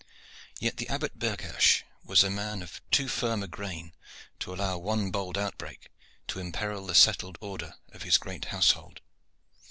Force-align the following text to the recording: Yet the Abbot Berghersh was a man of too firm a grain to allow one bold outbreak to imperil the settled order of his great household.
Yet 0.59 0.77
the 0.77 0.89
Abbot 0.89 1.19
Berghersh 1.19 1.83
was 2.03 2.23
a 2.23 2.31
man 2.31 2.63
of 2.63 2.81
too 2.89 3.07
firm 3.07 3.43
a 3.43 3.47
grain 3.47 3.93
to 4.39 4.51
allow 4.51 4.79
one 4.79 5.11
bold 5.11 5.37
outbreak 5.37 5.89
to 6.29 6.39
imperil 6.39 6.87
the 6.87 6.95
settled 6.95 7.37
order 7.39 7.75
of 7.89 8.01
his 8.01 8.17
great 8.17 8.45
household. 8.45 9.01